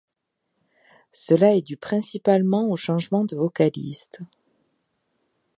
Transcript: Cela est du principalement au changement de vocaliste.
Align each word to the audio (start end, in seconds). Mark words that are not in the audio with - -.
Cela 1.11 1.53
est 1.55 1.61
du 1.61 1.77
principalement 1.77 2.67
au 2.71 2.75
changement 2.75 3.23
de 3.23 3.35
vocaliste. 3.35 4.21